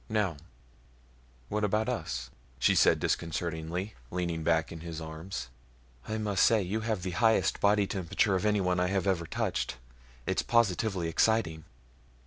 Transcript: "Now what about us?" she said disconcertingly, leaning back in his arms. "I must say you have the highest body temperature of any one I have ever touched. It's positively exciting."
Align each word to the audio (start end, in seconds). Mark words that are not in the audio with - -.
"Now 0.09 0.37
what 1.47 1.63
about 1.63 1.87
us?" 1.87 2.31
she 2.57 2.73
said 2.73 2.99
disconcertingly, 2.99 3.93
leaning 4.09 4.41
back 4.43 4.71
in 4.71 4.79
his 4.79 4.99
arms. 4.99 5.49
"I 6.07 6.17
must 6.17 6.43
say 6.43 6.59
you 6.63 6.79
have 6.79 7.03
the 7.03 7.11
highest 7.11 7.59
body 7.59 7.85
temperature 7.85 8.33
of 8.33 8.43
any 8.43 8.61
one 8.61 8.79
I 8.79 8.87
have 8.87 9.05
ever 9.05 9.27
touched. 9.27 9.75
It's 10.25 10.41
positively 10.41 11.07
exciting." 11.07 11.65